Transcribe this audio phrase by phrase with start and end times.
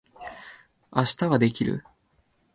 [0.91, 1.83] 明日はできる？